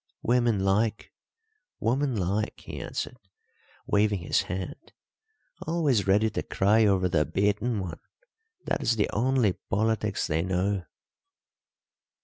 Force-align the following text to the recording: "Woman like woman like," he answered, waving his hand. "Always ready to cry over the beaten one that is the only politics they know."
"Woman 0.23 0.61
like 0.65 1.11
woman 1.79 2.15
like," 2.15 2.61
he 2.61 2.79
answered, 2.79 3.17
waving 3.85 4.21
his 4.21 4.41
hand. 4.41 4.93
"Always 5.67 6.07
ready 6.07 6.31
to 6.31 6.41
cry 6.41 6.85
over 6.87 7.07
the 7.07 7.23
beaten 7.23 7.79
one 7.79 7.99
that 8.65 8.81
is 8.81 8.95
the 8.95 9.11
only 9.13 9.53
politics 9.53 10.25
they 10.25 10.41
know." 10.41 10.85